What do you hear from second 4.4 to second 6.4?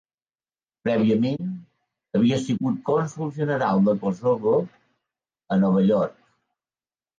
a Nova York.